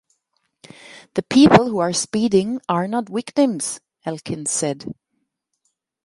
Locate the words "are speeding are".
1.77-2.87